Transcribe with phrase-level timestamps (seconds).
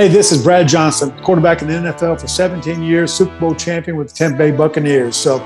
[0.00, 3.98] Hey, this is Brad Johnson, quarterback in the NFL for 17 years, Super Bowl champion
[3.98, 5.14] with the Tampa Bay Buccaneers.
[5.14, 5.40] So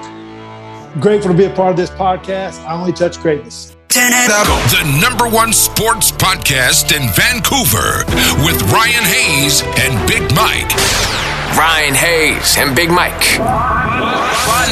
[1.01, 2.65] grateful to be a part of this podcast.
[2.65, 3.77] I only touch greatness.
[3.89, 8.05] The number one sports podcast in Vancouver
[8.47, 10.71] with Ryan Hayes and Big Mike.
[11.59, 13.41] Ryan Hayes and Big Mike.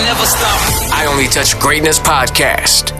[0.06, 0.60] never stop.
[0.94, 2.92] I Only Touch Greatness podcast.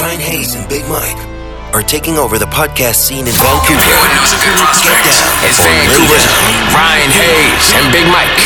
[0.00, 1.29] Ryan Hayes and Big Mike
[1.72, 3.78] are taking over the podcast scene in Vancouver.
[3.78, 5.06] Everyone knows good prospect.
[5.46, 6.74] It's or lay Vancouver's down.
[6.74, 8.40] Ryan Hayes and Big Mike.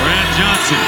[0.00, 0.82] Brad Johnson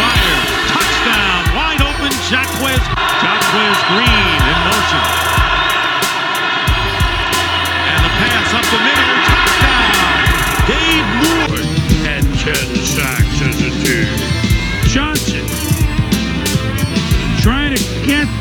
[0.00, 2.80] fires, touchdown, wide open, Jacquez,
[3.20, 4.09] Jacquez Green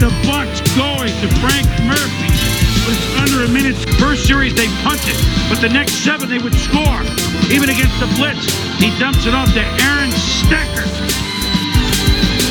[0.09, 2.34] the Bucs going to Frank Murphy.
[2.86, 3.77] But it's under a minute.
[4.02, 5.14] First series they punted,
[5.50, 7.02] but the next seven they would score.
[7.53, 8.50] Even against the blitz,
[8.81, 10.88] he dumps it off to Aaron Stecker,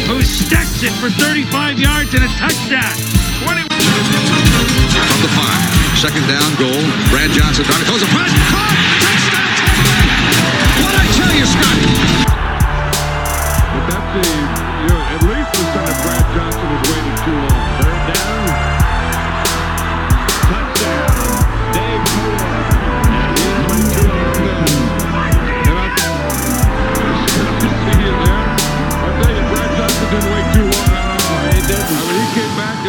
[0.07, 2.95] who stacks it for 35 yards and a touchdown.
[3.43, 3.67] 21.
[3.67, 5.59] From the five.
[5.99, 6.79] Second down goal.
[7.11, 8.31] Brad Johnson trying to close the press.
[8.55, 8.79] Caught!
[9.03, 9.51] Touchdown!
[10.79, 11.79] What I tell you, Scott?
[13.75, 16.48] But that's the, you know, at least the sign Brad Johnson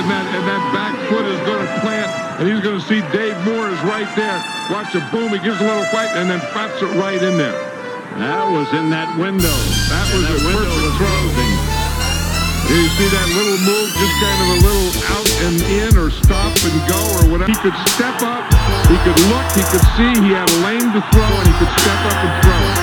[0.09, 2.09] and that, and that back foot is going to plant
[2.41, 4.41] and he's going to see Dave Moore is right there.
[4.73, 5.29] Watch a boom.
[5.29, 7.53] He gives a little fight and then faps it right in there.
[8.17, 9.53] That was in that window.
[9.93, 11.69] That was a perfect throw.
[12.73, 16.53] You see that little move, just kind of a little out and in or stop
[16.57, 17.49] and go or whatever.
[17.49, 18.45] He could step up,
[18.89, 21.73] he could look, he could see, he had a lane to throw, and he could
[21.81, 22.77] step up and throw it.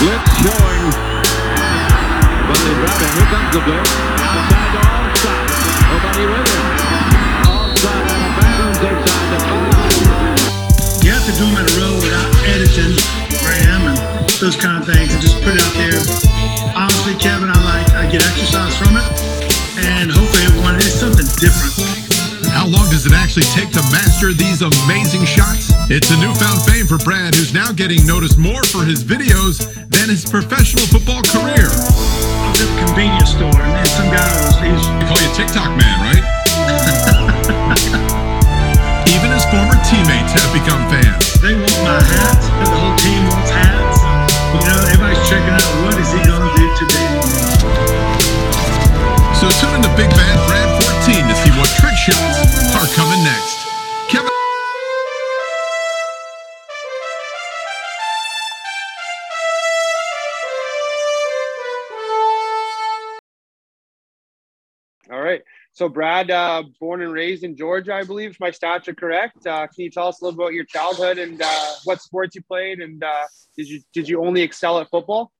[0.00, 0.88] Blitz showing.
[2.48, 3.12] But they it.
[3.12, 3.92] Here comes the blitz.
[4.24, 5.03] Outside to
[6.14, 6.30] You
[11.10, 12.94] have to do them in a row without editing,
[13.42, 13.98] Graham, and
[14.38, 15.98] those kind of things, and just put it out there.
[16.78, 19.02] Honestly, Kevin, I like I get exercise from it,
[19.82, 21.74] and hopefully everyone it's something different.
[22.54, 25.74] How long does it actually take to master these amazing shots?
[25.90, 30.08] It's a newfound fame for Brad, who's now getting noticed more for his videos than
[30.08, 31.74] his professional football career.
[32.54, 36.22] The convenience store, and then some guy was he's They call you TikTok man, right?
[39.14, 41.34] Even his former teammates have become fans.
[41.42, 42.38] they want my hat.
[42.62, 43.98] The whole team wants hats.
[44.54, 46.22] You know, everybody's checking out what is he
[65.74, 69.44] So, Brad, uh, born and raised in Georgia, I believe, if my stats are correct.
[69.44, 72.42] Uh, can you tell us a little about your childhood and uh, what sports you
[72.42, 72.78] played?
[72.78, 73.24] And uh,
[73.56, 75.32] did you did you only excel at football?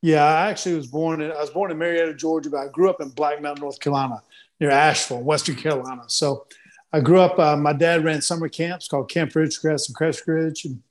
[0.00, 2.88] Yeah, I actually was born in I was born in Marietta, Georgia, but I grew
[2.88, 4.22] up in Black Mountain, North Carolina,
[4.60, 6.04] near Asheville, Western Carolina.
[6.06, 6.46] So
[6.92, 7.36] I grew up.
[7.36, 10.82] Uh, my dad ran summer camps called Camp Ridgecrest and Crest Ridge, and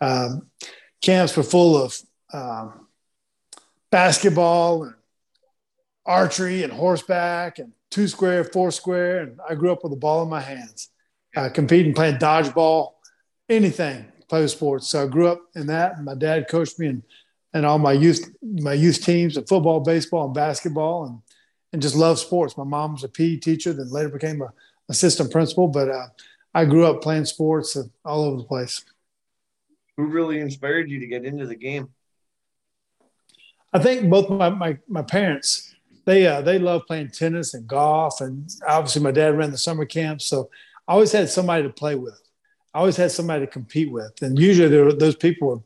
[0.00, 0.48] um,
[1.00, 1.96] camps were full of
[2.32, 2.88] um,
[3.92, 4.94] basketball and
[6.04, 10.22] archery and horseback and two square, four square, and I grew up with a ball
[10.22, 10.88] in my hands,
[11.36, 12.92] uh, competing, playing dodgeball,
[13.48, 14.88] anything, play sports.
[14.88, 15.96] So I grew up in that.
[15.96, 17.02] And my dad coached me and
[17.52, 21.20] and all my youth my youth teams of football, baseball, and basketball, and
[21.72, 22.56] and just love sports.
[22.56, 24.52] My mom was a PE teacher, then later became a
[24.88, 25.68] assistant principal.
[25.68, 26.06] But uh,
[26.54, 28.84] I grew up playing sports all over the place.
[29.96, 31.88] Who really inspired you to get into the game?
[33.72, 35.69] I think both my my, my parents
[36.04, 39.84] they uh, they love playing tennis and golf, and obviously my dad ran the summer
[39.84, 40.50] camp, so
[40.88, 42.20] I always had somebody to play with.
[42.74, 45.60] I always had somebody to compete with, and usually were, those people were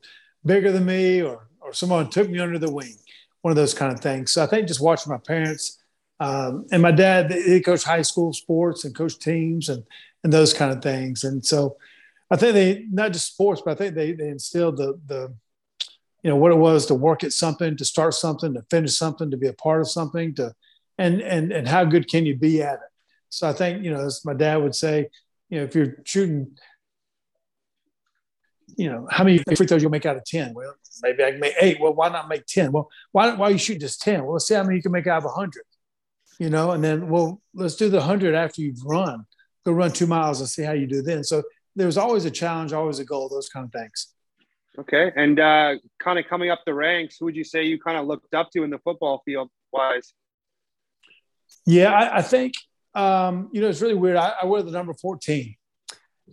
[0.45, 2.95] bigger than me, or or someone took me under the wing,
[3.43, 4.33] one of those kind of things.
[4.33, 5.79] So I think just watching my parents
[6.21, 9.85] um, and my dad, he coached high school sports and coached teams and
[10.23, 11.77] and those kind of things, and so
[12.31, 15.35] I think they not just sports, but I think they they instilled the the
[16.25, 19.31] you know what it was to work at something, to start something, to finish something,
[19.31, 20.55] to be a part of something, to
[20.99, 22.91] and and and how good can you be at it?
[23.31, 25.11] So I think you know, as my dad would say,
[25.51, 26.57] you know, if you're shooting,
[28.77, 30.55] you know, how many free throws you'll make out of ten?
[30.55, 31.79] Well, maybe I can make eight.
[31.81, 32.73] Well, why not make ten?
[32.73, 34.25] Well, why why are you shooting just ten?
[34.25, 35.65] Well, let's see how many you can make out of hundred.
[36.39, 39.27] you know, and then, well, let's do the 100 after you've run.
[39.65, 41.25] Go run two miles and see how you do then.
[41.25, 41.43] So
[41.77, 44.14] there's always a challenge, always a goal, those kind of things.
[44.79, 45.13] Okay.
[45.15, 48.07] And uh, kind of coming up the ranks, who would you say you kind of
[48.07, 50.13] looked up to in the football field wise?
[51.67, 52.55] Yeah, I, I think,
[52.95, 54.17] um, you know, it's really weird.
[54.17, 55.55] I, I wear the number 14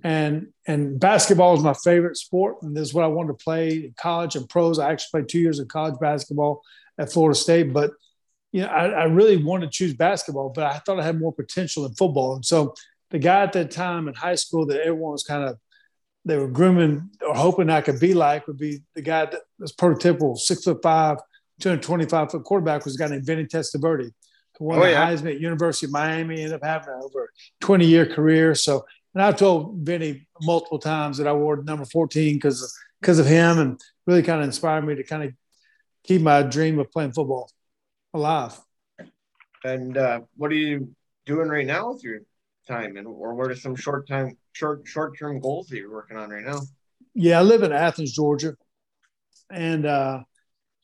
[0.03, 3.69] and and basketball is my favorite sport and this is what i wanted to play
[3.85, 6.61] in college and pros i actually played two years of college basketball
[6.97, 7.91] at florida state but
[8.51, 11.33] you know I, I, really wanted to choose basketball but i thought i had more
[11.33, 12.73] potential in football and so
[13.09, 15.57] the guy at that time in high school that everyone was kind of
[16.25, 19.73] they were grooming or hoping i could be like would be the guy that was
[19.73, 21.17] prototypical six foot five
[21.59, 24.11] 225 foot quarterback was a guy named vinny testaverde
[24.57, 25.09] who won oh, the yeah.
[25.09, 27.29] heisman at university of miami ended up having an over
[27.61, 32.35] 20 year career so and I've told Vinny multiple times that I wore number 14
[32.35, 35.33] because because of him and really kind of inspired me to kind of
[36.03, 37.49] keep my dream of playing football
[38.13, 38.59] alive.
[39.63, 40.95] And uh, what are you
[41.25, 42.19] doing right now with your
[42.67, 46.17] time and or what are some short time short short term goals that you're working
[46.17, 46.61] on right now?
[47.13, 48.55] Yeah, I live in Athens, Georgia.
[49.51, 50.23] And uh,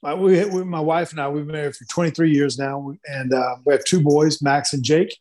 [0.01, 2.93] my, we, my wife and I, we've been married for 23 years now.
[3.05, 5.17] And uh, we have two boys, Max and Jake.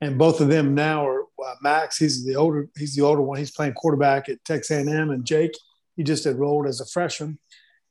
[0.00, 3.38] And both of them now are uh, Max, he's the older he's the older one.
[3.38, 5.52] He's playing quarterback at Texas A&M, and Jake,
[5.96, 7.38] he just enrolled as a freshman.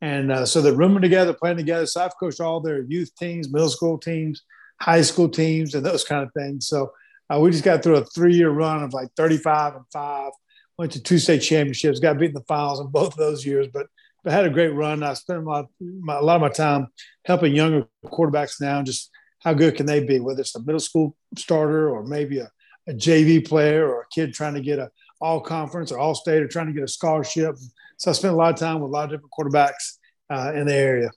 [0.02, 1.86] And uh, so they're rooming together, playing together.
[1.86, 4.44] So I've coached all their youth teams, middle school teams,
[4.81, 6.68] high school teams, and those kind of things.
[6.68, 6.92] So
[7.33, 10.31] uh, we just got through a three-year run of like 35 and five.
[10.77, 13.68] Went to two state championships, got beat in the finals in both of those years,
[13.72, 13.88] but
[14.24, 15.04] but had a great run.
[15.04, 16.88] I spent lot, my, a lot of my time
[17.25, 19.12] helping younger quarterbacks now, just
[19.44, 22.50] how good can they be, whether it's a middle school starter or maybe a
[22.88, 26.42] a JV player or a kid trying to get a all conference or all state
[26.42, 27.56] or trying to get a scholarship.
[27.98, 29.98] So I spent a lot of time with a lot of different quarterbacks
[30.30, 31.10] uh, in the area.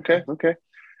[0.00, 0.22] Okay.
[0.28, 0.54] Okay.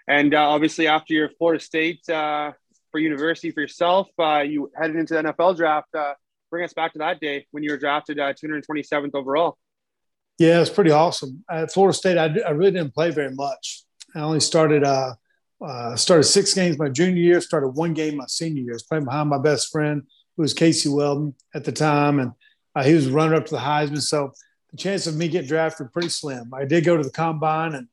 [0.08, 2.52] And uh, obviously after your Florida State uh,
[2.90, 5.94] for university for yourself, uh, you headed into the NFL draft.
[5.94, 6.14] Uh,
[6.50, 9.56] bring us back to that day when you were drafted 227th uh, overall.
[10.38, 11.44] Yeah, it's pretty awesome.
[11.50, 13.84] At Florida State, I, I really didn't play very much.
[14.14, 15.14] I only started uh,
[15.64, 18.72] uh, started six games my junior year, started one game my senior year.
[18.72, 20.02] I was playing behind my best friend,
[20.36, 22.32] who was Casey Weldon at the time, and
[22.74, 24.00] uh, he was runner up to the Heisman.
[24.00, 24.32] So
[24.70, 26.50] the chance of me getting drafted pretty slim.
[26.54, 27.88] I did go to the combine and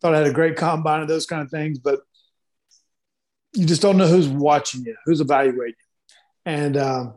[0.00, 2.00] thought I had a great combine and those kind of things, but
[3.54, 6.14] you just don't know who's watching you, who's evaluating you.
[6.44, 7.14] And um,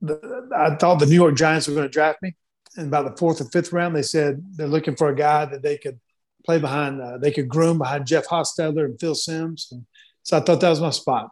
[0.00, 2.34] the, I thought the New York Giants were going to draft me.
[2.76, 5.62] And by the fourth or fifth round, they said they're looking for a guy that
[5.62, 5.98] they could
[6.44, 9.68] play behind, uh, they could groom behind Jeff Hostetler and Phil Simms.
[9.72, 9.84] And
[10.22, 11.30] so I thought that was my spot.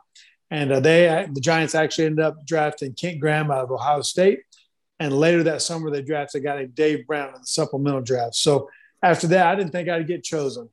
[0.50, 4.40] And uh, they, the Giants actually ended up drafting Kent Graham out of Ohio State.
[4.98, 8.36] And later that summer, they drafted a guy named Dave Brown in the supplemental draft.
[8.36, 8.68] So
[9.02, 10.68] after that, I didn't think I'd get chosen.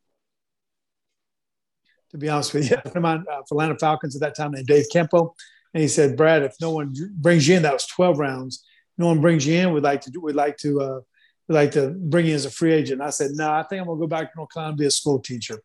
[2.11, 4.85] To be honest with you, I'm on uh, Atlanta Falcons at that time named Dave
[4.93, 5.33] Kempo,
[5.73, 8.65] and he said, "Brad, if no one brings you in, that was 12 rounds.
[8.97, 9.73] No one brings you in.
[9.73, 10.21] We'd like to do.
[10.21, 10.99] We'd like to uh,
[11.51, 13.01] like to bring you as a free agent.
[13.01, 14.91] I said, no, I think I'm gonna go back to North Carolina and be a
[14.91, 15.61] school teacher.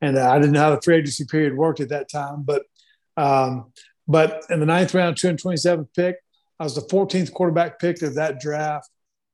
[0.00, 2.64] And uh, I didn't know how the free agency period worked at that time, but
[3.16, 3.72] um,
[4.06, 6.16] but in the ninth round, 227th pick,
[6.60, 8.88] I was the 14th quarterback pick of that draft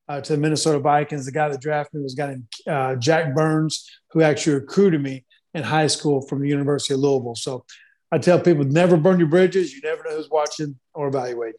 [0.09, 1.27] uh, to the Minnesota Vikings.
[1.27, 5.03] The guy that drafted me was a guy named uh, Jack Burns, who actually recruited
[5.03, 7.35] me in high school from the University of Louisville.
[7.35, 7.65] So
[8.11, 9.73] I tell people, never burn your bridges.
[9.73, 11.59] You never know who's watching or evaluating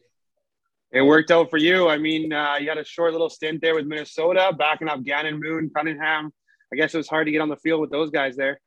[0.94, 1.88] it worked out for you.
[1.88, 5.40] I mean, uh, you had a short little stint there with Minnesota, backing up Gannon
[5.40, 6.32] Moon, Cunningham.
[6.72, 8.60] I guess it was hard to get on the field with those guys there.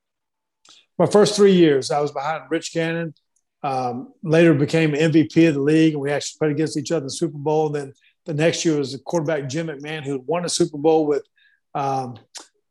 [0.98, 3.14] My first three years, I was behind Rich Gannon.
[3.62, 7.06] Um, later became MVP of the league, and we actually played against each other in
[7.06, 7.66] the Super Bowl.
[7.66, 7.92] And then
[8.26, 11.26] the next year was the quarterback Jim McMahon, who won a Super Bowl with
[11.74, 12.18] um,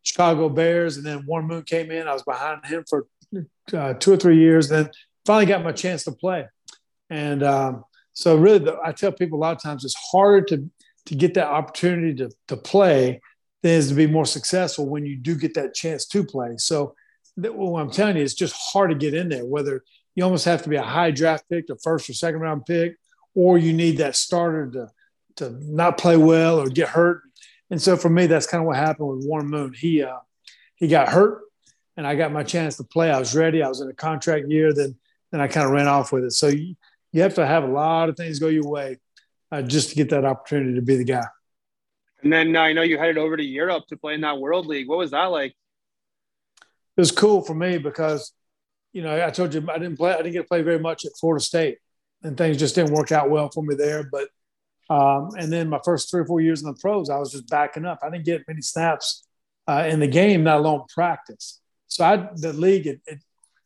[0.08, 0.98] Chicago Bears.
[0.98, 2.08] And then Warren Moon came in.
[2.08, 3.08] I was behind him for
[3.74, 4.70] uh, two or three years.
[4.70, 4.90] Then
[5.26, 6.48] finally got my chance to play.
[7.10, 7.84] And um,
[8.14, 10.70] so really, the, I tell people a lot of times it's harder to
[11.08, 13.22] to get that opportunity to to play
[13.64, 16.56] than is to be more successful when you do get that chance to play.
[16.58, 16.96] So
[17.38, 19.46] that, what I'm telling you, it's just hard to get in there.
[19.46, 19.84] Whether
[20.16, 22.96] you almost have to be a high draft pick, a first or second round pick,
[23.36, 24.90] or you need that starter to
[25.38, 27.22] to not play well or get hurt.
[27.70, 29.74] And so for me, that's kind of what happened with Warren Moon.
[29.74, 30.20] He uh,
[30.76, 31.42] he got hurt,
[31.98, 33.12] and I got my chance to play.
[33.12, 33.62] I was ready.
[33.62, 34.74] I was in a contract year.
[34.74, 34.96] Then
[35.32, 36.32] then I kind of ran off with it.
[36.32, 36.76] So you,
[37.12, 38.98] you have to have a lot of things go your way
[39.52, 41.26] uh, just to get that opportunity to be the guy.
[42.24, 44.66] And then uh, I know you headed over to Europe to play in that World
[44.66, 44.88] League.
[44.88, 45.52] What was that like?
[46.98, 48.34] It was cool for me because,
[48.92, 50.14] you know, I told you I didn't play.
[50.14, 51.78] I didn't get to play very much at Florida State,
[52.24, 54.10] and things just didn't work out well for me there.
[54.12, 54.30] But
[54.90, 57.50] um, and then my first three or four years in the pros, I was just
[57.50, 58.00] backing up.
[58.02, 59.26] I didn't get many snaps
[59.68, 61.60] uh, in the game, not alone practice.
[61.88, 63.20] So I, the league, it, it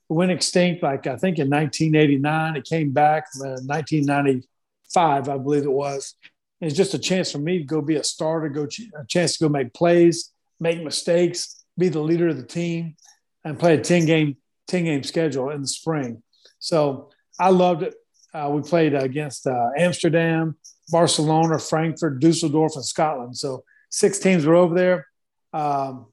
[0.09, 2.55] went extinct like I think in 1989.
[2.55, 6.15] It came back in 1995, I believe it was.
[6.59, 9.37] It's just a chance for me to go be a starter, go ch- a chance
[9.37, 12.95] to go make plays, make mistakes, be the leader of the team,
[13.43, 14.37] and play a 10 game
[14.67, 16.21] 10 game schedule in the spring.
[16.59, 17.09] So
[17.39, 17.95] I loved it.
[18.33, 20.55] Uh, we played against uh, Amsterdam,
[20.91, 23.37] Barcelona, Frankfurt, Dusseldorf, and Scotland.
[23.37, 25.07] So six teams were over there.
[25.53, 26.07] Um,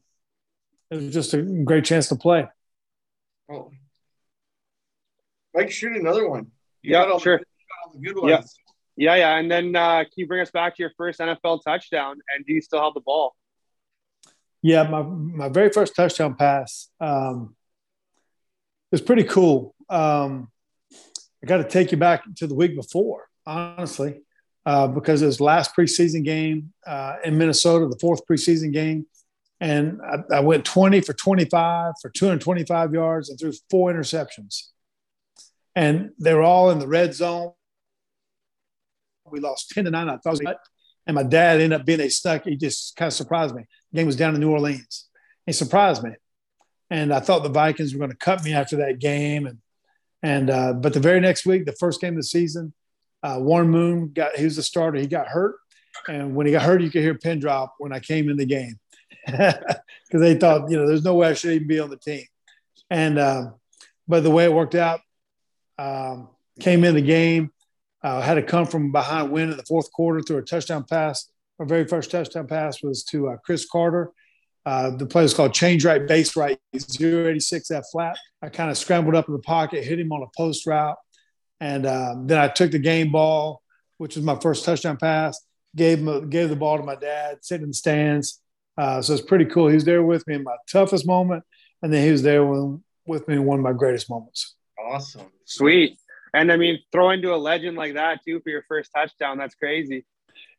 [0.91, 2.47] it was just a great chance to play.
[3.51, 3.71] Oh.
[5.55, 6.51] Mike, shoot another one.
[6.83, 7.39] You Yeah, all sure.
[7.39, 7.45] The,
[7.85, 8.31] all the good ones.
[8.31, 8.43] Yeah.
[9.01, 9.37] Yeah, yeah.
[9.39, 12.19] And then uh, can you bring us back to your first NFL touchdown?
[12.35, 13.37] And do you still have the ball?
[14.61, 17.55] Yeah, my my very first touchdown pass um,
[18.91, 19.75] was pretty cool.
[19.89, 20.51] Um,
[21.43, 24.23] I got to take you back to the week before, honestly,
[24.69, 29.07] uh, because it was last preseason game uh, in Minnesota, the fourth preseason game,
[29.61, 34.65] and I, I went 20 for 25 for 225 yards and threw four interceptions,
[35.75, 37.53] and they were all in the red zone.
[39.31, 40.07] We lost 10 to 9.
[40.07, 40.43] I thought, was-
[41.07, 42.45] and my dad ended up being a stuck.
[42.45, 43.65] He just kind of surprised me.
[43.93, 45.09] The game was down in New Orleans.
[45.47, 46.11] He surprised me,
[46.91, 49.47] and I thought the Vikings were going to cut me after that game.
[49.47, 49.59] And
[50.23, 52.75] and uh, but the very next week, the first game of the season,
[53.23, 54.99] uh, Warren Moon got he was the starter.
[54.99, 55.57] He got hurt,
[56.09, 58.37] and when he got hurt, you could hear a pin drop when I came in
[58.37, 58.79] the game
[59.27, 59.81] because
[60.13, 62.25] they thought you know there's no way I should even be on the team.
[62.91, 63.55] And um,
[64.07, 65.01] but the way it worked out,
[65.79, 66.29] um,
[66.61, 67.51] came in the game,
[68.03, 71.31] uh, had to come from behind win in the fourth quarter through a touchdown pass.
[71.59, 74.13] Our very first touchdown pass was to uh, Cris Carter.
[74.65, 78.17] Uh, the play was called change right, base right, 086 F flat.
[78.43, 80.97] I kind of scrambled up in the pocket, hit him on a post route.
[81.61, 83.63] And um, then I took the game ball,
[83.97, 85.41] which was my first touchdown pass,
[85.75, 88.41] gave, him, gave the ball to my dad, sitting in the stands.
[88.77, 89.69] Uh, so it's pretty cool.
[89.69, 91.43] He was there with me in my toughest moment.
[91.83, 94.55] And then he was there when, with me in one of my greatest moments.
[94.79, 95.27] Awesome.
[95.45, 95.99] Sweet.
[96.35, 99.55] And I mean, throwing to a legend like that too for your first touchdown, that's
[99.55, 100.05] crazy.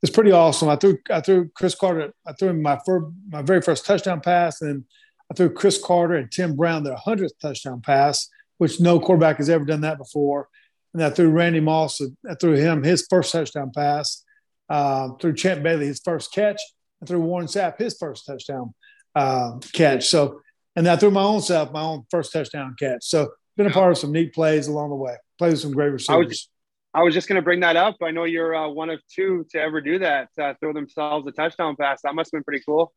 [0.02, 0.70] it's pretty awesome.
[0.70, 2.14] I threw I threw Cris Carter.
[2.26, 4.84] I threw him my first, my very first touchdown pass, and
[5.32, 9.50] I threw Cris Carter and Tim Brown their hundredth touchdown pass, which no quarterback has
[9.50, 10.50] ever done that before.
[10.94, 12.02] And I threw Randy Moss.
[12.30, 14.24] I threw him his first touchdown pass.
[14.70, 16.62] Um, threw Champ Bailey his first catch,
[17.00, 18.74] and threw Warren Sapp his first touchdown
[19.16, 20.08] um, catch.
[20.08, 20.42] So,
[20.76, 23.04] and I threw my own self my own first touchdown catch.
[23.04, 25.16] So, been a part of some neat plays along the way.
[25.38, 26.50] Played with some great receivers.
[26.94, 27.98] I was just going to bring that up.
[28.04, 31.32] I know you're uh, one of two to ever do that, uh, throw themselves a
[31.32, 32.02] touchdown pass.
[32.04, 32.94] That must have been pretty cool.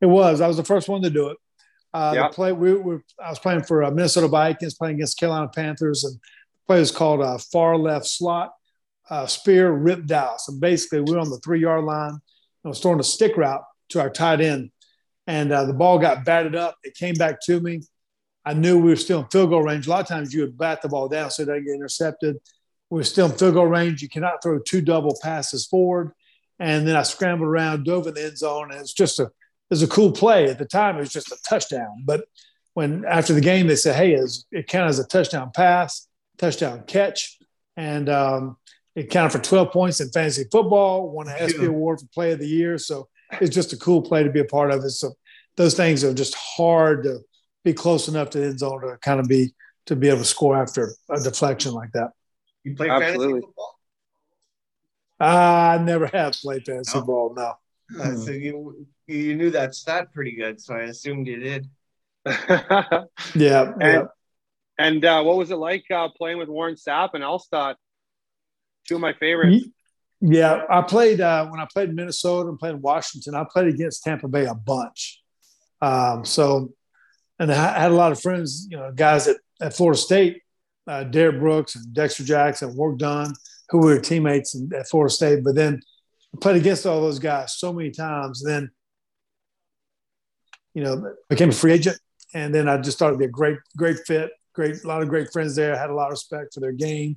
[0.00, 0.40] It was.
[0.40, 1.38] I was the first one to do it.
[1.94, 2.28] Uh, Yeah.
[2.28, 3.02] The play we were.
[3.22, 6.18] I was playing for uh, Minnesota Vikings, playing against Carolina Panthers, and
[6.68, 8.52] was called a far left slot
[9.10, 10.48] uh, spear rip douse.
[10.48, 12.20] And basically, we were on the three yard line and
[12.64, 14.70] was throwing a stick route to our tight end,
[15.26, 16.76] and uh, the ball got batted up.
[16.84, 17.80] It came back to me.
[18.44, 19.86] I knew we were still in field goal range.
[19.86, 22.36] A lot of times you would bat the ball down so it doesn't get intercepted.
[22.90, 24.02] We were still in field goal range.
[24.02, 26.12] You cannot throw two double passes forward.
[26.58, 29.74] And then I scrambled around, dove in the end zone, and it's just a it
[29.74, 30.48] was a cool play.
[30.48, 32.02] At the time, it was just a touchdown.
[32.04, 32.24] But
[32.72, 36.07] when after the game, they said, "Hey, it's- it counted as a touchdown pass,
[36.38, 37.38] touchdown catch,
[37.76, 38.56] and um,
[38.94, 41.10] it counted for 12 points in fantasy football.
[41.10, 42.78] Won an SP award for Play of the Year.
[42.78, 43.08] So
[43.40, 44.82] it's just a cool play to be a part of.
[44.84, 44.90] It.
[44.90, 45.12] So
[45.56, 47.18] those things are just hard to
[47.64, 49.52] be close enough to the end zone to kind of be
[49.86, 52.10] to be able to score after a deflection like that.
[52.64, 53.26] You play Absolutely.
[53.26, 53.78] fantasy football?
[55.20, 57.04] I never have played fantasy No.
[57.04, 57.34] ball.
[57.34, 57.54] No.
[58.00, 61.66] Uh, so you you knew that stat pretty good, so I assumed you did.
[63.34, 63.72] Yeah.
[63.80, 64.02] yeah.
[64.78, 67.74] And uh, what was it like uh, playing with Warren Sapp and Alstott?
[68.86, 69.66] Two of my favorites.
[70.20, 73.34] Yeah, I played uh, when I played in Minnesota and played in Washington.
[73.34, 75.22] I played against Tampa Bay a bunch.
[75.80, 76.72] Um, so,
[77.38, 80.42] and I had a lot of friends, you know, guys at, at Florida State,
[80.86, 83.32] uh, Derrick Brooks and Dexter Jackson, Warrick Dunn,
[83.68, 85.44] who were teammates in, at Florida State.
[85.44, 85.80] But then
[86.34, 88.42] I played against all those guys so many times.
[88.42, 88.70] Then,
[90.74, 91.98] you know, became a free agent,
[92.34, 94.30] and then I just thought it'd be a great, great fit.
[94.58, 95.72] Great, a lot of great friends there.
[95.72, 97.16] I had a lot of respect for their game,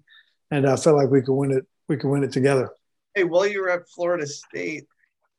[0.51, 1.65] and I felt like we could win it.
[1.89, 2.69] We could win it together.
[3.15, 4.85] Hey, while you were at Florida State,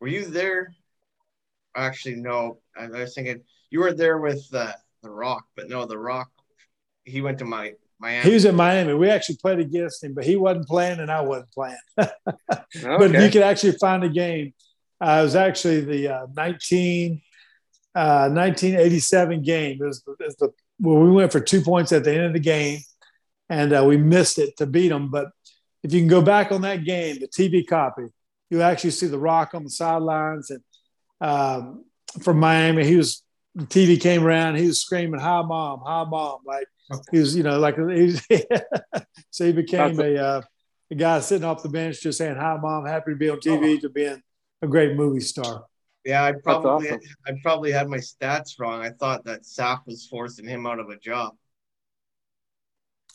[0.00, 0.74] were you there?
[1.76, 2.58] Actually, no.
[2.76, 4.72] I, I was thinking you were there with uh,
[5.04, 6.28] the Rock, but no, the Rock.
[7.04, 8.28] He went to my Miami.
[8.28, 8.94] He was in Miami.
[8.94, 11.76] We actually played against him, but he wasn't playing and I wasn't playing.
[12.82, 14.54] But you could actually find a game,
[15.00, 17.22] uh, it was actually the uh, 19,
[17.94, 19.78] uh, 1987 game.
[19.80, 22.32] It was, it was the, where we went for two points at the end of
[22.32, 22.80] the game,
[23.48, 25.10] and uh, we missed it to beat them.
[25.10, 25.28] But
[25.82, 28.04] if you can go back on that game, the TV copy,
[28.50, 30.62] you actually see the Rock on the sidelines and
[31.20, 31.84] um,
[32.22, 32.84] from Miami.
[32.84, 33.22] He was
[33.54, 34.56] the TV came around.
[34.56, 35.80] He was screaming, "Hi, mom!
[35.84, 36.66] Hi, mom!" Like
[37.10, 38.26] he was, you know, like he was,
[39.30, 40.42] so he became a uh,
[40.90, 42.86] a guy sitting off the bench just saying, "Hi, mom!
[42.86, 44.22] Happy to be on TV." To being
[44.60, 45.64] a great movie star.
[46.04, 47.00] Yeah, I probably awesome.
[47.26, 48.82] I probably had my stats wrong.
[48.82, 51.34] I thought that Sapp was forcing him out of a job.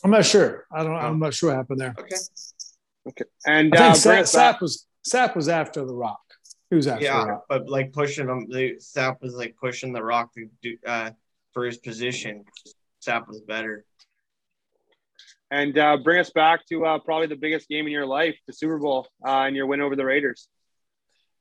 [0.03, 0.65] I'm not sure.
[0.71, 0.95] I don't.
[0.95, 1.95] I'm not sure what happened there.
[1.99, 2.15] Okay.
[3.09, 3.25] Okay.
[3.45, 6.21] And I uh, think bring Sapp, Sapp was Sapp was after the Rock.
[6.69, 7.45] He was after the Rock.
[7.49, 11.11] but like pushing him, the Sapp was like pushing the Rock to do uh,
[11.53, 12.45] for his position.
[13.05, 13.85] Sapp was better.
[15.51, 18.53] and uh, bring us back to uh, probably the biggest game in your life, the
[18.53, 20.49] Super Bowl, uh, and your win over the Raiders.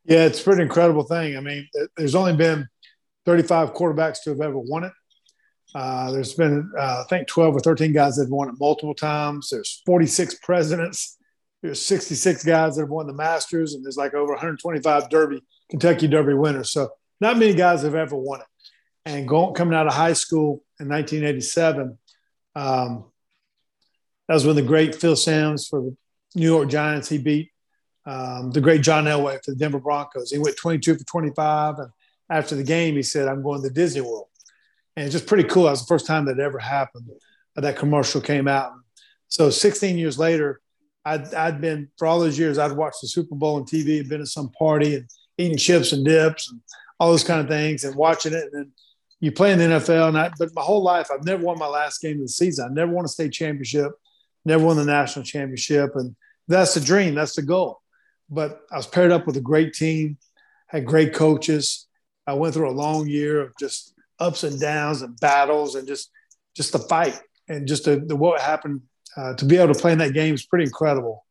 [0.06, 1.36] Yeah, it's pretty incredible thing.
[1.36, 2.68] I mean, there's only been
[3.25, 4.92] 35 quarterbacks to have ever won it.
[5.75, 8.94] Uh, there's been, uh, I think, 12 or 13 guys that have won it multiple
[8.94, 9.48] times.
[9.50, 11.18] There's 46 presidents.
[11.60, 16.06] There's 66 guys that have won the Masters, and there's like over 125 Derby, Kentucky
[16.06, 16.70] Derby winners.
[16.70, 18.46] So not many guys have ever won it.
[19.06, 21.98] And going coming out of high school in 1987,
[22.54, 23.04] um,
[24.28, 25.96] that was when the great Phil Simms for the
[26.36, 27.50] New York Giants he beat
[28.06, 30.30] um, the great John Elway for the Denver Broncos.
[30.30, 31.90] He went 22 for 25, and
[32.30, 34.28] after the game, he said, "I'm going to Disney World,"
[34.96, 35.64] and it's just pretty cool.
[35.64, 37.10] That was the first time that ever happened.
[37.56, 38.72] uh, That commercial came out.
[39.28, 40.60] So 16 years later,
[41.04, 42.58] I'd, I'd been for all those years.
[42.58, 46.04] I'd watched the Super Bowl on TV, been at some party, and eating chips and
[46.04, 46.60] dips and
[47.00, 48.44] all those kind of things, and watching it.
[48.44, 48.72] And then
[49.18, 51.66] you play in the NFL, and I, but my whole life, I've never won my
[51.66, 52.68] last game of the season.
[52.70, 53.90] I never won a state championship,
[54.44, 56.14] never won the national championship, and
[56.46, 57.16] that's the dream.
[57.16, 57.82] That's the goal
[58.28, 60.18] but I was paired up with a great team,
[60.66, 61.87] had great coaches.
[62.26, 66.11] I went through a long year of just ups and downs and battles and just
[66.56, 68.80] just the fight and just the, the what happened
[69.16, 71.25] uh, to be able to play in that game is pretty incredible.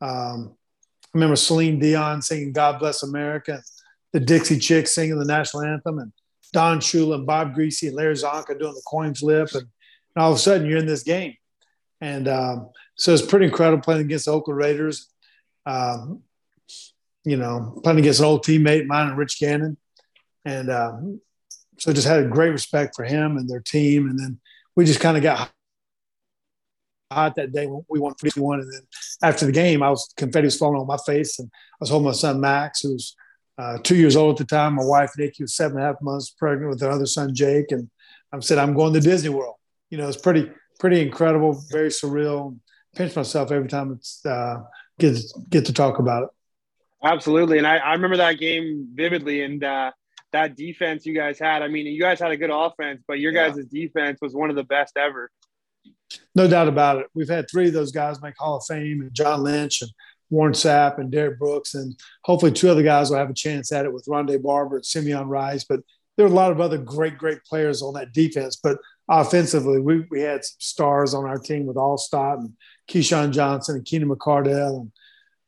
[0.00, 0.54] Um,
[1.04, 3.62] I remember Celine Dion singing "God Bless America,"
[4.12, 6.12] the Dixie Chicks singing the national anthem, and
[6.52, 10.32] Don Shula and Bob Griese and Larry Csonka doing the coin flip, and, and all
[10.32, 11.34] of a sudden you're in this game,
[12.00, 15.10] and um, so it's pretty incredible playing against the Oakland Raiders.
[15.64, 16.22] Um,
[17.26, 19.76] you know, playing against an old teammate mine, and Rich Gannon.
[20.44, 21.20] And um,
[21.76, 24.08] so just had a great respect for him and their team.
[24.08, 24.38] And then
[24.76, 25.50] we just kind of got
[27.10, 27.66] hot that day.
[27.66, 28.60] when We won 51.
[28.60, 28.82] And then
[29.24, 31.40] after the game, I was confetti was falling on my face.
[31.40, 33.16] And I was holding my son, Max, who was
[33.58, 34.74] uh, two years old at the time.
[34.74, 37.72] My wife, Nikki, was seven and a half months pregnant with their other son, Jake.
[37.72, 37.90] And
[38.32, 39.56] I said, I'm going to Disney World.
[39.90, 42.56] You know, it's pretty, pretty incredible, very surreal.
[42.94, 44.62] Pinch myself every time it's uh,
[45.00, 45.18] get,
[45.50, 46.28] get to talk about it.
[47.04, 47.58] Absolutely.
[47.58, 49.92] And I, I remember that game vividly and uh,
[50.32, 51.62] that defense you guys had.
[51.62, 53.48] I mean, you guys had a good offense, but your Yeah.
[53.50, 55.30] guys' defense was one of the best ever.
[56.34, 57.06] No doubt about it.
[57.14, 59.90] We've had three of those guys make Hall of Fame, and John Lynch and
[60.30, 63.84] Warren Sapp and Derrick Brooks, and hopefully two other guys will have a chance at
[63.84, 65.64] it with Rondé Barber and Simeon Rice.
[65.64, 65.80] But
[66.16, 68.56] there are a lot of other great, great players on that defense.
[68.56, 68.78] But
[69.08, 72.52] offensively, we, we had some stars on our team with Alstott and
[72.90, 74.92] Keyshawn Johnson and Keenan McCardell and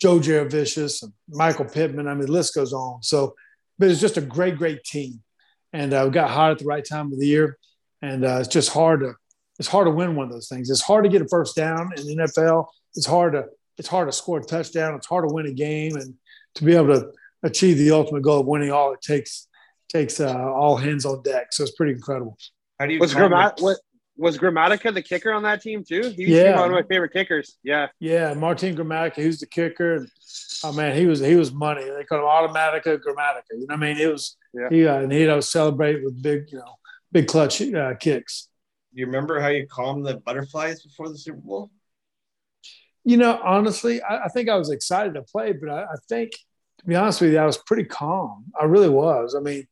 [0.00, 2.08] Joe Jurevicius and Michael Pittman.
[2.08, 3.02] I mean, the list goes on.
[3.02, 3.34] So,
[3.78, 5.22] but it's just a great, great team.
[5.72, 7.58] And uh, we got hot at the right time of the year.
[8.00, 9.14] And uh, it's just hard to
[9.58, 10.70] it's hard to win one of those things.
[10.70, 12.66] It's hard to get a first down in the NFL.
[12.94, 14.94] It's hard to it's hard to score a touchdown.
[14.94, 16.14] It's hard to win a game, and
[16.56, 17.10] to be able to
[17.42, 19.48] achieve the ultimate goal of winning all it takes
[19.88, 21.48] takes uh, all hands on deck.
[21.52, 22.36] So it's pretty incredible.
[22.78, 23.78] How do you Was find Grammat what
[24.18, 26.00] was Grammatica the kicker on that team too?
[26.02, 26.58] He used to be Yeah.
[26.60, 27.56] one of my favorite kickers.
[27.62, 27.86] Yeah.
[28.00, 30.08] Yeah, Martin Grammatica, who's the kicker, and
[30.64, 31.84] oh man, he was he was money.
[31.84, 33.52] They call him Automatica Grammatica.
[33.52, 33.96] You know what I mean?
[33.96, 34.68] It was Yeah.
[34.70, 36.74] he uh, and he'd always celebrate with big you know
[37.12, 38.48] big clutch uh, kicks.
[38.92, 41.70] Do you remember how you calmed the butterflies before the Super Bowl?
[43.04, 46.32] You know, honestly, I, I think I was excited to play, but I, I think,
[46.80, 48.46] to be honest with you, I was pretty calm.
[48.60, 49.34] I really was.
[49.34, 49.66] I mean,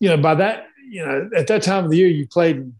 [0.00, 2.74] you know, by that, you know, at that time of the year, you played in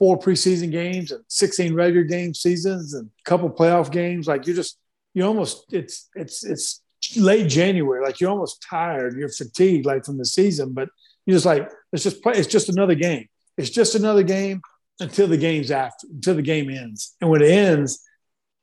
[0.00, 4.26] four preseason games and 16 regular game seasons and a couple playoff games.
[4.26, 4.78] Like you just,
[5.14, 6.82] you almost, it's, it's, it's
[7.16, 8.02] late January.
[8.02, 9.16] Like you're almost tired.
[9.16, 10.88] You're fatigued, like from the season, but
[11.26, 12.32] you're just like, it's just play.
[12.34, 13.28] It's just another game.
[13.58, 14.62] It's just another game
[15.00, 17.14] until the game's after, until the game ends.
[17.20, 18.02] And when it ends,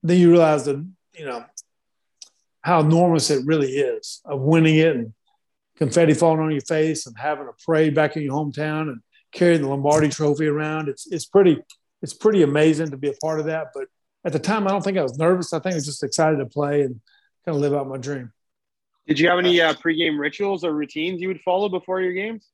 [0.01, 1.45] then you realize that you know
[2.61, 5.13] how enormous it really is of winning it and
[5.77, 9.61] confetti falling on your face and having a parade back in your hometown and carrying
[9.61, 10.89] the Lombardi Trophy around.
[10.89, 11.57] It's it's pretty
[12.01, 13.67] it's pretty amazing to be a part of that.
[13.73, 13.87] But
[14.25, 15.53] at the time, I don't think I was nervous.
[15.53, 16.99] I think I was just excited to play and
[17.45, 18.31] kind of live out my dream.
[19.07, 22.45] Did you have any uh, pregame rituals or routines you would follow before your games?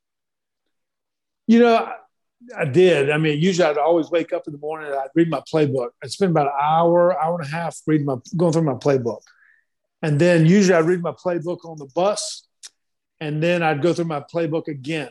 [1.48, 1.94] You know, I,
[2.62, 3.10] I did.
[3.10, 5.90] I mean, usually I'd always wake up in the morning and I'd read my playbook.
[6.04, 9.22] I'd spend about an hour, hour and a half reading my going through my playbook.
[10.04, 12.48] And then usually I'd read my playbook on the bus.
[13.20, 15.10] And then I'd go through my playbook again.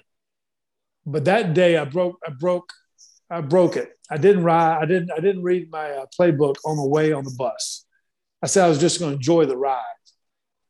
[1.07, 2.73] But that day I broke I broke
[3.31, 3.91] I broke it.
[4.11, 4.83] I didn't ride.
[4.83, 7.87] I didn't I didn't read my uh, playbook on the way on the bus.
[8.43, 9.81] I said I was just going to enjoy the ride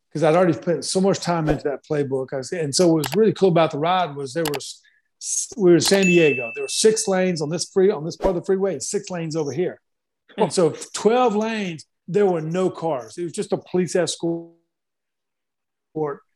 [0.09, 2.35] because I'd already put so much time into that playbook.
[2.35, 4.81] I said, and so what was really cool about the ride was there was
[5.57, 6.51] we were in San Diego.
[6.55, 9.11] There were six lanes on this free on this part of the freeway, and six
[9.11, 9.81] lanes over here.
[10.37, 13.19] And so 12 lanes, there were no cars.
[13.19, 14.55] It was just a police escort.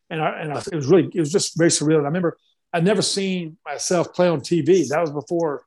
[0.09, 1.97] And, I, and I, it was really, it was just very surreal.
[1.97, 2.37] And I remember
[2.73, 4.87] I'd never seen myself play on TV.
[4.89, 5.63] That was before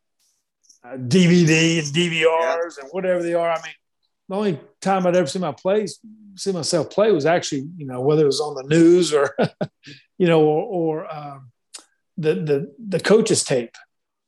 [0.84, 3.50] uh, DVD and DVRs and whatever they are.
[3.50, 3.74] I mean,
[4.28, 5.98] the only time I'd ever seen my plays,
[6.36, 9.36] see myself play was actually, you know, whether it was on the news or,
[10.18, 10.62] you know, or,
[11.04, 11.50] or um,
[12.16, 13.74] the, the, the coach's tape.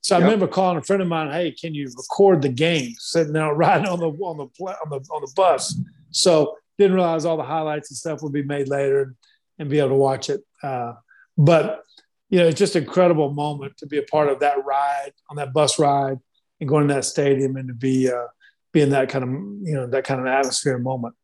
[0.03, 0.23] So yep.
[0.23, 3.55] I remember calling a friend of mine, "Hey, can you record the game?" Sitting there
[3.55, 5.79] riding on the on the on the on the bus.
[6.11, 9.15] So didn't realize all the highlights and stuff would be made later and,
[9.59, 10.43] and be able to watch it.
[10.63, 10.95] Uh,
[11.39, 11.85] but
[12.33, 15.37] you know, it's just an incredible moment to be a part of that ride on
[15.37, 16.19] that bus ride
[16.61, 18.27] and going to that stadium and to be uh,
[18.73, 19.31] be in that kind of
[19.69, 21.15] you know that kind of atmosphere and moment.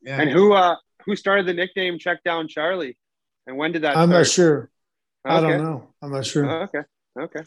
[0.00, 0.18] Yeah.
[0.18, 2.96] And who uh who started the nickname Check Down Charlie?
[3.46, 3.98] And when did that?
[3.98, 4.20] I'm start?
[4.20, 4.70] not sure.
[5.26, 5.36] Okay.
[5.36, 5.88] I don't know.
[6.00, 6.48] I'm not sure.
[6.48, 6.82] Oh, okay.
[7.18, 7.42] Okay.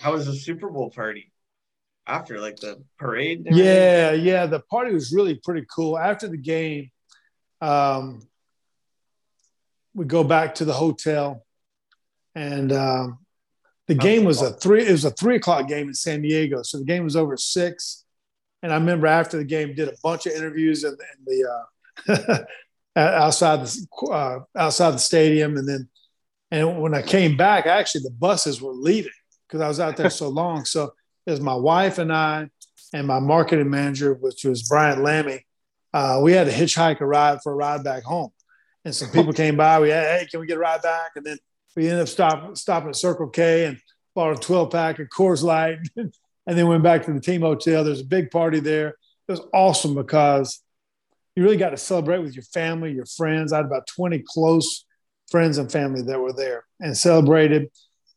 [0.00, 1.32] How was the Super Bowl party
[2.06, 3.46] after, like the parade?
[3.50, 4.44] Yeah, yeah.
[4.44, 5.96] The party was really pretty cool.
[5.96, 6.90] After the game,
[7.60, 8.20] um,
[9.94, 11.44] we go back to the hotel,
[12.34, 13.18] and um,
[13.86, 14.86] the game was a three.
[14.86, 18.04] It was a three o'clock game in San Diego, so the game was over six.
[18.62, 22.38] And I remember after the game, did a bunch of interviews in, in the uh,
[22.96, 25.88] outside the uh, outside the stadium, and then
[26.50, 29.12] and when I came back, actually the buses were leaving
[29.46, 30.64] because I was out there so long.
[30.64, 30.94] So
[31.26, 32.48] it was my wife and I
[32.92, 35.44] and my marketing manager, which was Brian Lammy.
[35.92, 38.30] Uh, we had to hitchhike a ride for a ride back home.
[38.84, 39.80] And some people came by.
[39.80, 41.12] We had, hey, can we get a ride back?
[41.16, 41.38] And then
[41.76, 43.78] we ended up stopping stopping at Circle K and
[44.14, 46.12] bought a 12 pack of Coors Light, and
[46.46, 47.84] then went back to the team hotel.
[47.84, 48.88] There's a big party there.
[49.28, 50.62] It was awesome because
[51.34, 53.52] you really got to celebrate with your family, your friends.
[53.52, 54.84] I had about 20 close
[55.30, 57.70] friends and family that were there and celebrated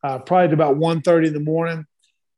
[0.04, 1.86] uh, probably about 1.30 in the morning.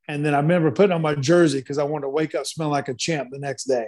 [0.07, 2.71] And then I remember putting on my jersey because I wanted to wake up smelling
[2.71, 3.87] like a champ the next day.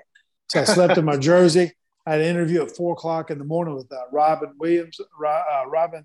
[0.49, 1.71] So I slept in my jersey.
[2.05, 5.63] I had an interview at four o'clock in the morning with uh, Robin Williams, uh,
[5.67, 6.03] Robin,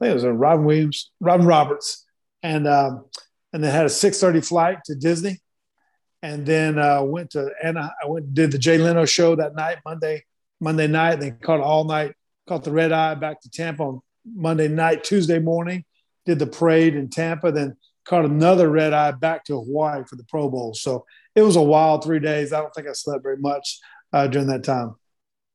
[0.00, 2.04] I think it was a Robin Williams, Robin Roberts,
[2.42, 3.04] and um,
[3.52, 5.40] and then had a six thirty flight to Disney,
[6.22, 9.78] and then uh, went to and I went did the Jay Leno show that night
[9.84, 10.24] Monday
[10.60, 11.20] Monday night.
[11.20, 12.14] Then caught all night,
[12.46, 14.00] caught the red eye back to Tampa on
[14.34, 15.84] Monday night, Tuesday morning,
[16.24, 20.24] did the parade in Tampa, then caught another red eye back to Hawaii for the
[20.24, 20.74] Pro Bowl.
[20.74, 22.52] So it was a wild three days.
[22.52, 23.78] I don't think I slept very much
[24.12, 24.96] uh, during that time.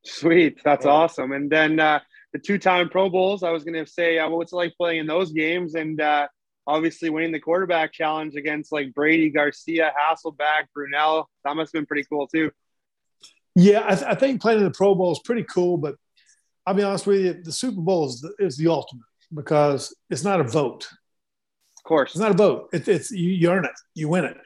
[0.03, 0.91] Sweet, that's yeah.
[0.91, 1.31] awesome.
[1.31, 1.99] And then uh,
[2.33, 3.43] the two-time Pro Bowls.
[3.43, 5.75] I was going to say, uh, what's it like playing in those games?
[5.75, 6.27] And uh,
[6.67, 11.25] obviously winning the quarterback challenge against like Brady, Garcia, Hasselbeck, Brunell.
[11.43, 12.51] That must have been pretty cool too.
[13.55, 15.95] Yeah, I, th- I think playing in the Pro Bowl is pretty cool, but
[16.65, 20.23] I'll be honest with you, the Super Bowl is the, is the ultimate because it's
[20.23, 20.87] not a vote.
[21.77, 22.69] Of course, it's not a vote.
[22.71, 24.37] It, it's you, you, earn it, you win it.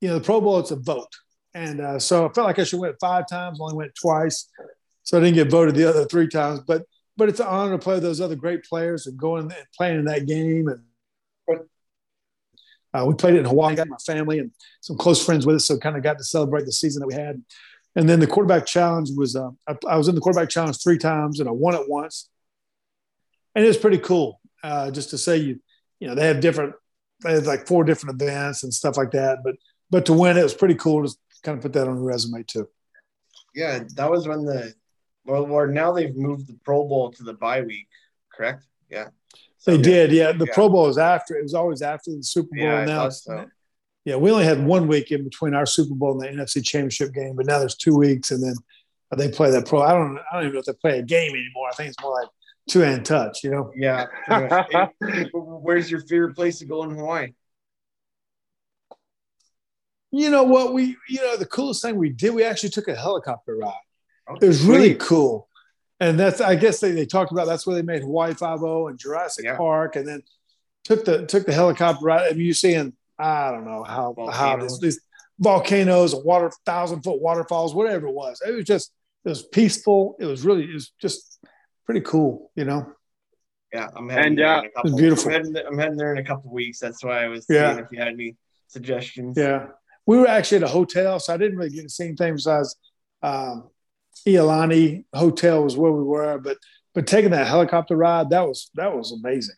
[0.00, 1.10] You know, the Pro Bowl it's a vote,
[1.54, 3.60] and uh, so I felt like I should win five times.
[3.60, 4.48] Only went twice,
[5.02, 6.60] so I didn't get voted the other three times.
[6.60, 6.84] But
[7.16, 10.04] but it's an honor to play those other great players and going and playing in
[10.06, 10.68] that game.
[10.68, 11.60] And
[12.94, 13.74] uh, we played it in Hawaii.
[13.74, 16.64] Got my family and some close friends with us, so kind of got to celebrate
[16.64, 17.42] the season that we had.
[17.94, 19.50] And then the quarterback challenge was uh,
[19.86, 22.30] I, was in the quarterback challenge three times and I won it once
[23.54, 25.60] and it was pretty cool uh, just to say you
[26.00, 26.74] you know they have different
[27.22, 29.54] they have like four different events and stuff like that but
[29.90, 32.42] but to win it was pretty cool to kind of put that on your resume
[32.42, 32.68] too
[33.54, 34.74] yeah that was when the
[35.24, 37.88] well or now they've moved the pro bowl to the bye week
[38.32, 39.08] correct yeah
[39.58, 39.82] so, they yeah.
[39.82, 40.54] did yeah the yeah.
[40.54, 43.46] pro bowl was after it was always after the super bowl yeah, now so.
[44.04, 47.12] yeah we only had one week in between our super bowl and the nfc championship
[47.12, 48.54] game but now there's two weeks and then
[49.16, 51.32] they play that pro i don't i don't even know if they play a game
[51.32, 52.28] anymore i think it's more like
[52.68, 53.72] two hand touch, you know?
[53.74, 54.06] Yeah.
[55.32, 57.32] Where's your favorite place to go in Hawaii?
[60.10, 60.74] You know what?
[60.74, 63.72] We, you know, the coolest thing we did, we actually took a helicopter ride.
[64.28, 65.48] Oh, it was really cool.
[66.00, 68.88] And that's, I guess they, they talked about that's where they made Hawaii Five O
[68.88, 69.56] and Jurassic yeah.
[69.56, 70.22] Park, and then
[70.84, 72.28] took the took the helicopter ride.
[72.28, 74.36] I mean, you seeing, I don't know how volcanoes.
[74.36, 75.00] how this, these
[75.38, 78.42] volcanoes, water, thousand foot waterfalls, whatever it was.
[78.46, 78.92] It was just
[79.24, 80.16] it was peaceful.
[80.18, 81.38] It was really it was just
[81.86, 82.92] pretty cool, you know.
[83.72, 84.96] Yeah, I'm heading and, there uh, in a couple.
[84.96, 85.26] beautiful.
[85.26, 86.78] I'm heading, I'm heading, there in a couple weeks.
[86.78, 87.72] That's why I was yeah.
[87.72, 89.36] seeing if you had any suggestions.
[89.36, 89.68] Yeah,
[90.04, 92.76] we were actually at a hotel, so I didn't really get to see anything besides
[93.22, 93.70] um,
[94.26, 96.58] Iolani Hotel was where we were, but
[96.94, 99.56] but taking that helicopter ride that was that was amazing.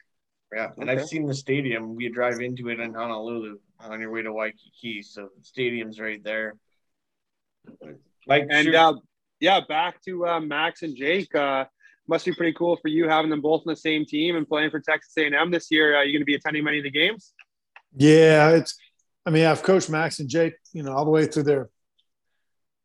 [0.55, 1.01] Yeah, and Okay.
[1.01, 1.97] I've seen the stadium.
[1.97, 6.23] We drive into it in Honolulu on your way to Waikiki, so the stadium's right
[6.23, 6.55] there.
[8.27, 8.95] Like And shoot- uh,
[9.41, 11.35] yeah, back to uh, Max and Jake.
[11.35, 11.65] Uh,
[12.07, 14.71] must be pretty cool for you having them both in the same team and playing
[14.71, 15.97] for Texas A&M this year.
[15.97, 17.33] Are you going to be attending many of the games?
[17.97, 18.77] Yeah, it's.
[19.27, 21.71] I mean, I've coached Max and Jake, you know, all the way through their,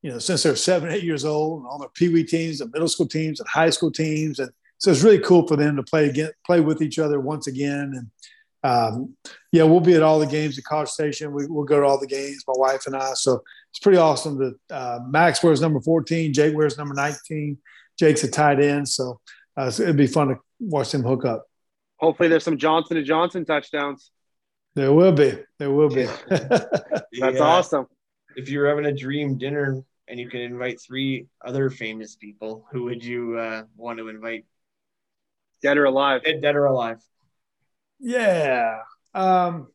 [0.01, 2.71] you know, since they're seven, eight years old, and all their pee wee teams, and
[2.71, 5.83] middle school teams, and high school teams, and so it's really cool for them to
[5.83, 7.91] play again, play with each other once again.
[7.95, 8.07] And
[8.63, 9.15] um,
[9.51, 11.33] yeah, we'll be at all the games at College Station.
[11.33, 13.13] We, we'll go to all the games, my wife and I.
[13.15, 17.57] So it's pretty awesome that uh, Max wears number fourteen, Jake wears number nineteen.
[17.97, 19.19] Jake's a tight end, so,
[19.57, 21.45] uh, so it'd be fun to watch them hook up.
[21.97, 24.11] Hopefully, there's some Johnson and Johnson touchdowns.
[24.75, 25.33] There will be.
[25.57, 26.05] There will be.
[26.29, 26.65] That's
[27.11, 27.39] Yeah.
[27.39, 27.87] awesome.
[28.37, 32.83] if you're having a dream dinner and you can invite three other famous people, who
[32.85, 34.45] would you uh, want to invite?
[35.61, 36.23] Dead or alive?
[36.23, 36.97] Dead, dead or alive?
[37.99, 38.79] Yeah.
[39.13, 39.67] Um,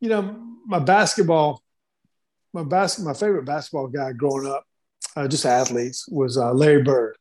[0.00, 0.36] you know,
[0.66, 1.62] my basketball,
[2.52, 4.64] my bas- my favorite basketball guy growing up,
[5.16, 7.16] uh, just athletes, was uh, Larry Bird.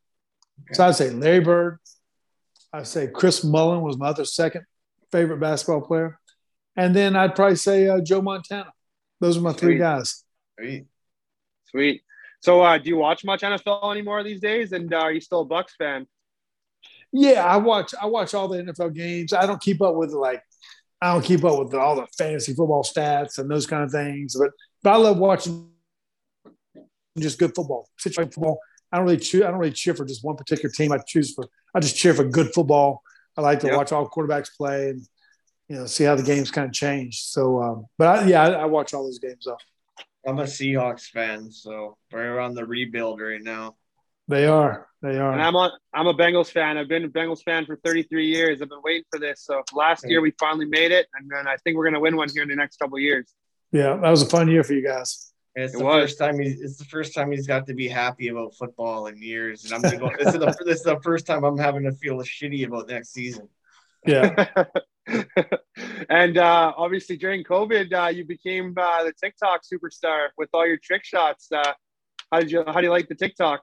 [0.74, 1.78] So I'd say Larry Bird.
[2.74, 4.65] I'd say Chris Mullin was my other second
[5.12, 6.20] favorite basketball player.
[6.76, 8.74] And then I'd probably say uh, Joe Montana.
[9.22, 9.80] Those are my three Sweet.
[9.80, 10.24] guys.
[10.60, 10.86] Right.
[11.76, 12.04] Sweet.
[12.40, 14.72] So, uh, do you watch much NFL anymore these days?
[14.72, 16.08] And uh, are you still a Bucs fan?
[17.12, 17.94] Yeah, I watch.
[18.02, 19.34] I watch all the NFL games.
[19.34, 20.42] I don't keep up with like,
[21.02, 24.38] I don't keep up with all the fantasy football stats and those kind of things.
[24.40, 24.52] But
[24.84, 25.70] but I love watching
[27.18, 28.60] just good football, situational football.
[28.92, 29.46] I don't really cheer.
[29.46, 30.94] I don't really cheer for just one particular team.
[30.94, 31.46] I choose for.
[31.74, 33.02] I just cheer for good football.
[33.36, 33.76] I like to Yeah.
[33.76, 35.06] watch all quarterbacks play and
[35.68, 37.22] you know see how the games kind of change.
[37.24, 39.58] So, um, but I, yeah, I, I watch all those games though.
[40.28, 43.76] I'm a Seahawks fan, so we're on the rebuild right now.
[44.28, 44.88] They are.
[45.04, 45.32] They are.
[45.32, 45.48] And are.
[45.48, 45.72] I'm on.
[45.94, 46.78] I'm a Bengals fan.
[46.78, 48.62] I've been a Bengals fan for 33 years.
[48.62, 49.44] I've been waiting for this.
[49.44, 52.30] So last year we finally made it, and then I think we're gonna win one
[52.30, 53.32] here in the next couple of years.
[53.72, 55.32] Yeah, that was a fun year for you guys.
[55.56, 56.04] And it's It the was.
[56.04, 59.22] first time he's it's the first time he's got to be happy about football in
[59.22, 59.64] years.
[59.66, 61.92] And I'm gonna go, this is the this is the first time I'm having to
[61.92, 63.48] feel shitty about next season.
[64.08, 64.48] Yeah.
[66.10, 70.78] and uh, obviously during COVID, uh, you became uh, the TikTok superstar with all your
[70.78, 71.48] trick shots.
[71.52, 71.74] Uh,
[72.32, 73.62] how did you How do you like the TikTok?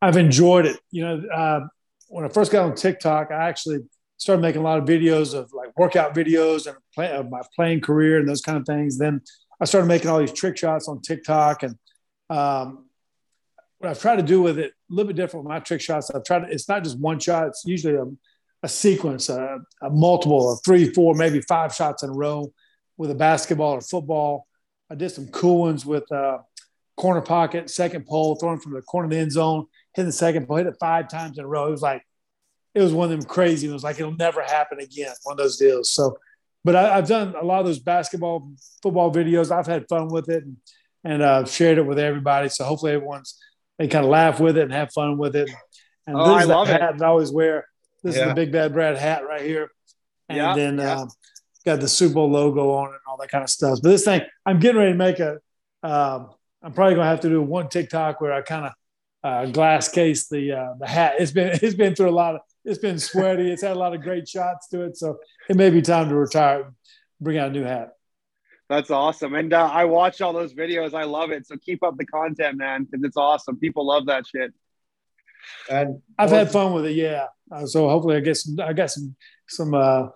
[0.00, 0.78] I've enjoyed it.
[0.90, 1.60] You know, uh,
[2.08, 3.80] when I first got on TikTok, I actually
[4.18, 7.80] started making a lot of videos of like workout videos and play, of my playing
[7.80, 8.98] career and those kind of things.
[8.98, 9.20] Then
[9.60, 11.76] I started making all these trick shots on TikTok, and
[12.30, 12.86] um,
[13.78, 16.10] what I've tried to do with it a little bit different with my trick shots.
[16.10, 16.40] I've tried.
[16.40, 17.48] To, it's not just one shot.
[17.48, 18.04] It's usually a,
[18.66, 22.52] a sequence, a, a multiple of three, four, maybe five shots in a row
[22.96, 24.32] with a basketball or football.
[24.90, 26.38] I did some cool ones with uh,
[26.96, 30.46] corner pocket, second pole, throwing from the corner of the end zone, hitting the second
[30.46, 31.68] pole, hit it five times in a row.
[31.68, 32.02] It was like,
[32.74, 33.68] it was one of them crazy.
[33.68, 35.14] It was like, it'll never happen again.
[35.22, 35.90] One of those deals.
[35.92, 36.18] So,
[36.64, 38.50] but I, I've done a lot of those basketball,
[38.82, 39.50] football videos.
[39.50, 40.56] I've had fun with it and,
[41.04, 42.48] and uh, shared it with everybody.
[42.48, 43.38] So hopefully everyone's,
[43.78, 45.48] they kind of laugh with it and have fun with it.
[46.06, 46.80] And Oh, this I is love it.
[46.80, 47.66] hat that I always wear.
[48.06, 49.70] This is the Big Bad Brad hat right here.
[50.28, 51.00] And Yeah, then yeah.
[51.00, 51.08] um,
[51.64, 53.80] got the Super Bowl logo on it and all that kind of stuff.
[53.82, 55.38] But this thing, I'm getting ready to make a,
[55.82, 56.30] um,
[56.62, 58.72] I'm probably going to have to do one TikTok where I kind of
[59.24, 61.14] uh, glass case the uh, the hat.
[61.18, 63.50] It's been it's been through a lot of it's been sweaty.
[63.50, 66.14] It's had a lot of great shots to it, so it may be time to
[66.14, 66.74] retire, and
[67.20, 67.90] bring out a new hat.
[68.68, 69.34] That's awesome.
[69.34, 70.92] And uh, I watch all those videos.
[70.92, 71.46] I love it.
[71.46, 73.58] So keep up the content, man, because it's awesome.
[73.58, 74.52] People love that shit.
[75.70, 77.26] And I've had fun with it, yeah.
[77.50, 78.56] Uh, so hopefully I get some.
[78.60, 79.14] I got some
[79.48, 79.74] some.
[79.74, 80.08] Uh,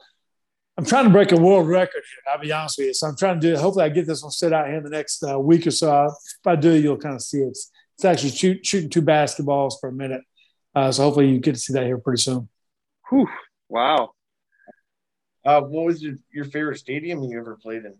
[0.76, 2.32] I'm trying to break a world record here.
[2.32, 2.94] I'll be honest with you.
[2.94, 3.60] So I'm trying to do.
[3.60, 6.06] Hopefully I get this one set out here in the next uh, week or so.
[6.06, 7.48] If I do, you'll kind of see it.
[7.48, 10.22] It's, it's actually shoot, shooting two basketballs for a minute.
[10.74, 12.48] Uh, so hopefully you get to see that here pretty soon.
[13.10, 13.28] Whew.
[13.68, 14.12] Wow.
[15.44, 17.94] uh, what was your, your favorite stadium you ever played in?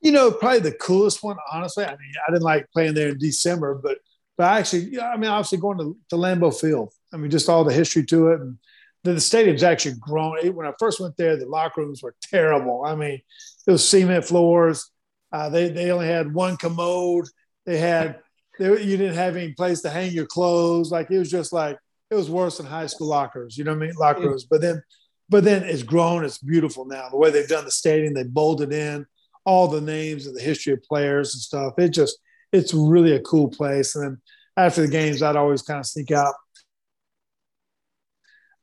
[0.00, 1.84] you know, probably the coolest one, honestly.
[1.84, 3.98] I mean, I didn't like playing there in December, but
[4.36, 6.92] but I actually, I mean, obviously going to, to Lambeau Field.
[7.12, 8.58] I mean, just all the history to it, and
[9.04, 10.38] the, the stadium's actually grown.
[10.54, 12.84] When I first went there, the locker rooms were terrible.
[12.84, 13.20] I mean,
[13.66, 14.90] it was cement floors.
[15.32, 17.26] Uh, they they only had one commode.
[17.66, 18.20] They had
[18.58, 20.90] they, you didn't have any place to hang your clothes.
[20.90, 21.78] Like it was just like
[22.10, 23.56] it was worse than high school lockers.
[23.56, 23.94] You know what I mean?
[23.96, 24.44] Locker rooms.
[24.44, 24.82] But then,
[25.28, 26.24] but then it's grown.
[26.24, 27.08] It's beautiful now.
[27.08, 29.06] The way they've done the stadium, they bolted in
[29.44, 31.74] all the names and the history of players and stuff.
[31.78, 32.18] It just
[32.52, 33.94] it's really a cool place.
[33.94, 34.20] And then
[34.56, 36.34] after the games, I'd always kind of sneak out.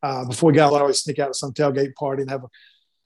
[0.03, 2.49] Uh, before we got, I'd always sneak out to some tailgate party and have a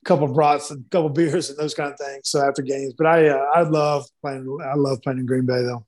[0.05, 2.29] couple of brats and a couple of beers and those kind of things.
[2.29, 4.57] So after games, but I uh, I love playing.
[4.63, 5.85] I love playing in Green Bay though.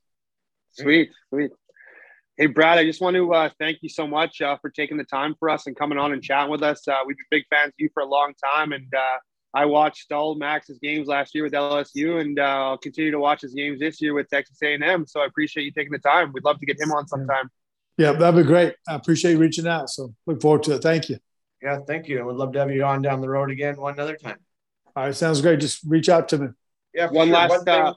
[0.71, 1.51] Sweet, sweet.
[2.37, 5.03] Hey, Brad, I just want to uh, thank you so much uh, for taking the
[5.03, 6.87] time for us and coming on and chatting with us.
[6.87, 9.17] Uh, we've been big fans of you for a long time, and uh,
[9.53, 13.41] I watched all Max's games last year with LSU, and uh, I'll continue to watch
[13.41, 15.05] his games this year with Texas A&M.
[15.05, 16.33] So I appreciate you taking the time.
[16.33, 17.51] We'd love to get him on sometime.
[17.97, 18.73] Yeah, that'd be great.
[18.87, 19.89] I appreciate you reaching out.
[19.89, 20.81] So look forward to it.
[20.81, 21.17] Thank you.
[21.61, 22.17] Yeah, thank you.
[22.17, 24.37] And we'd love to have you on down the road again one other time.
[24.95, 25.59] All right, sounds great.
[25.59, 26.47] Just reach out to me.
[26.93, 27.35] Yeah, one sure.
[27.35, 27.93] last One thing- uh,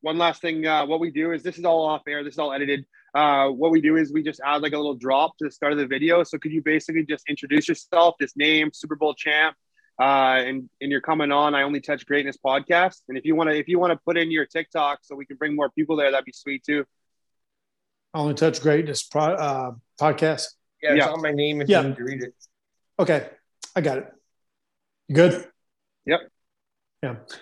[0.00, 0.66] one last thing.
[0.66, 2.22] Uh, what we do is this is all off air.
[2.24, 2.86] This is all edited.
[3.14, 5.72] Uh, what we do is we just add like a little drop to the start
[5.72, 6.22] of the video.
[6.22, 9.56] So could you basically just introduce yourself, just name, Super Bowl champ,
[9.98, 10.02] uh,
[10.46, 11.54] and and you're coming on.
[11.54, 13.00] I only touch greatness podcast.
[13.08, 15.26] And if you want to, if you want to put in your TikTok so we
[15.26, 16.84] can bring more people there, that'd be sweet too.
[18.14, 20.46] Only Touch Greatness pro, uh, podcast.
[20.82, 21.08] yeah, it's yeah.
[21.10, 21.82] on my name if Yeah.
[21.82, 22.34] you need to read it.
[22.98, 23.28] Okay,
[23.74, 24.12] I got it.
[25.08, 25.46] You good?
[26.06, 26.20] Yep.
[27.02, 27.16] Yeah.